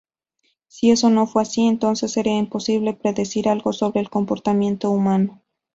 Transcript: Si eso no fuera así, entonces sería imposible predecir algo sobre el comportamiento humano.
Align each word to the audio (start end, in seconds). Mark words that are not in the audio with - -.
Si 0.65 0.89
eso 0.89 1.11
no 1.11 1.27
fuera 1.27 1.47
así, 1.47 1.67
entonces 1.67 2.11
sería 2.13 2.35
imposible 2.35 2.93
predecir 2.95 3.47
algo 3.47 3.71
sobre 3.71 3.99
el 3.99 4.09
comportamiento 4.09 4.89
humano. 4.89 5.43